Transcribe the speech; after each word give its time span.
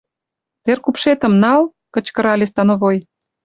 —Теркупшетым 0.63 1.33
нал!— 1.43 1.61
кычкырале 1.93 2.45
становой. 2.51 2.97